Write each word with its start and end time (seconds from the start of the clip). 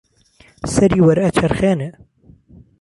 سەری 0.73 0.99
وەرئەچەرخێنێ 1.05 1.89